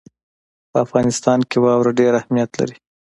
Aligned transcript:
په 0.71 0.77
افغانستان 0.85 1.39
کې 1.49 1.57
واوره 1.63 1.91
ډېر 1.99 2.11
اهمیت 2.21 2.51
لري. 2.59 2.75